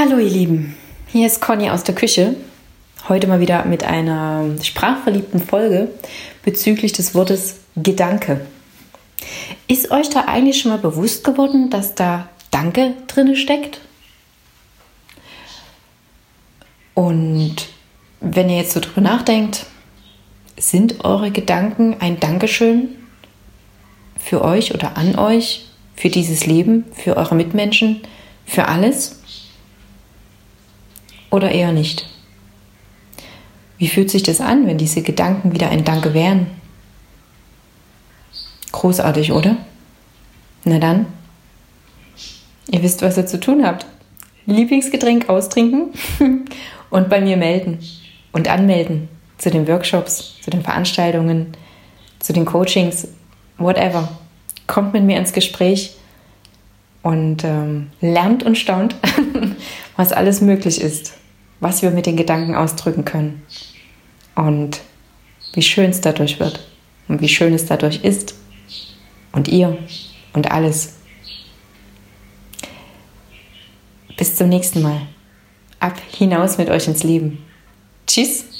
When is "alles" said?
28.68-29.17, 60.12-60.40, 70.50-70.94